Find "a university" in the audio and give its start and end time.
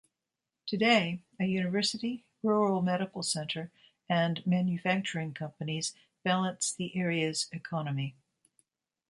1.39-2.25